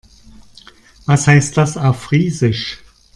Was 1.05 1.27
heißt 1.27 1.57
das 1.57 1.77
auf 1.77 2.01
Friesisch? 2.01 2.79